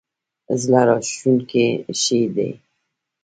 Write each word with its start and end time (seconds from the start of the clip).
زړه 0.61 0.81
راښکونکی 0.87 1.67
شی 2.01 2.21
دی. 2.35 2.49